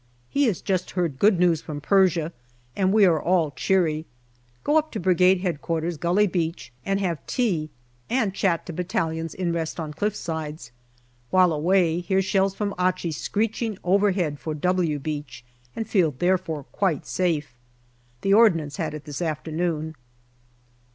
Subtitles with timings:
[0.29, 2.33] He has just heard good news from Persia,
[2.75, 4.07] and we are all cheery.
[4.63, 7.69] Go up to Brigade H.Q., Gully Beach, and have tea,
[8.09, 10.71] and chat to battalions in rest on cliff sides.
[11.29, 15.45] While away, hear shells from Achi screeching overhead for" W" Beach,
[15.75, 17.55] and feel therefore quite safe.
[18.21, 19.93] The Ordnance had it this afternoon.